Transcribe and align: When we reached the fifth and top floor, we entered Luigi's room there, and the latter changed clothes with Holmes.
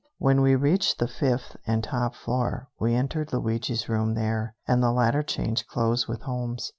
When 0.17 0.41
we 0.41 0.55
reached 0.55 0.97
the 0.97 1.07
fifth 1.07 1.57
and 1.67 1.83
top 1.83 2.15
floor, 2.15 2.69
we 2.79 2.95
entered 2.95 3.31
Luigi's 3.31 3.87
room 3.87 4.15
there, 4.15 4.55
and 4.67 4.81
the 4.81 4.91
latter 4.91 5.21
changed 5.21 5.67
clothes 5.67 6.07
with 6.07 6.23
Holmes. 6.23 6.69